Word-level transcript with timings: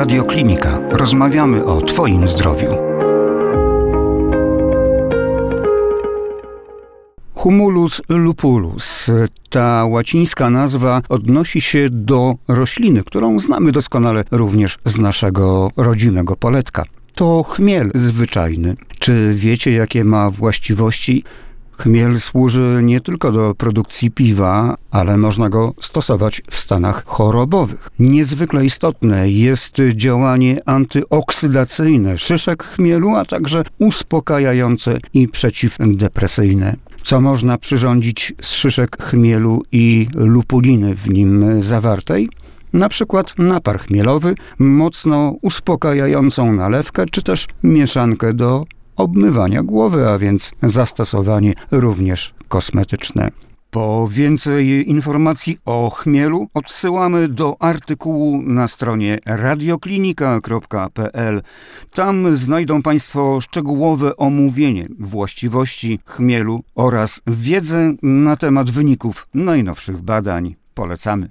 Radioklinika. 0.00 0.78
Rozmawiamy 0.90 1.64
o 1.64 1.82
Twoim 1.82 2.28
zdrowiu. 2.28 2.68
Humulus 7.34 8.02
lupulus. 8.08 9.10
Ta 9.50 9.84
łacińska 9.84 10.50
nazwa 10.50 11.02
odnosi 11.08 11.60
się 11.60 11.88
do 11.90 12.34
rośliny, 12.48 13.04
którą 13.04 13.38
znamy 13.38 13.72
doskonale 13.72 14.24
również 14.30 14.78
z 14.84 14.98
naszego 14.98 15.70
rodzimego 15.76 16.36
poletka. 16.36 16.84
To 17.14 17.42
chmiel 17.42 17.90
zwyczajny. 17.94 18.74
Czy 18.98 19.32
wiecie, 19.34 19.72
jakie 19.72 20.04
ma 20.04 20.30
właściwości? 20.30 21.24
Chmiel 21.80 22.20
służy 22.20 22.80
nie 22.82 23.00
tylko 23.00 23.32
do 23.32 23.54
produkcji 23.54 24.10
piwa, 24.10 24.76
ale 24.90 25.16
można 25.16 25.48
go 25.48 25.74
stosować 25.80 26.42
w 26.50 26.56
stanach 26.56 27.04
chorobowych. 27.06 27.88
Niezwykle 27.98 28.64
istotne 28.64 29.30
jest 29.30 29.76
działanie 29.94 30.60
antyoksydacyjne 30.66 32.18
szyszek 32.18 32.64
chmielu, 32.64 33.14
a 33.14 33.24
także 33.24 33.62
uspokajające 33.78 34.98
i 35.14 35.28
przeciwdepresyjne. 35.28 36.76
Co 37.02 37.20
można 37.20 37.58
przyrządzić 37.58 38.32
z 38.42 38.50
szyszek 38.50 39.02
chmielu 39.02 39.62
i 39.72 40.08
lupuliny 40.14 40.94
w 40.94 41.08
nim 41.08 41.62
zawartej? 41.62 42.28
na 42.72 42.88
przykład 42.88 43.38
napar 43.38 43.80
chmielowy, 43.80 44.34
mocno 44.58 45.34
uspokajającą 45.42 46.52
nalewkę, 46.52 47.06
czy 47.10 47.22
też 47.22 47.46
mieszankę 47.62 48.34
do 48.34 48.64
obmywania 48.96 49.62
głowy, 49.62 50.08
a 50.08 50.18
więc 50.18 50.52
zastosowanie 50.62 51.54
również 51.70 52.34
kosmetyczne. 52.48 53.30
Po 53.70 54.08
więcej 54.10 54.90
informacji 54.90 55.58
o 55.64 55.90
chmielu 55.90 56.48
odsyłamy 56.54 57.28
do 57.28 57.62
artykułu 57.62 58.42
na 58.42 58.68
stronie 58.68 59.18
radioklinika.pl. 59.26 61.42
Tam 61.94 62.36
znajdą 62.36 62.82
Państwo 62.82 63.40
szczegółowe 63.40 64.16
omówienie 64.16 64.88
właściwości 64.98 66.00
chmielu 66.04 66.62
oraz 66.74 67.22
wiedzę 67.26 67.94
na 68.02 68.36
temat 68.36 68.70
wyników 68.70 69.28
najnowszych 69.34 70.02
badań. 70.02 70.54
Polecamy. 70.74 71.30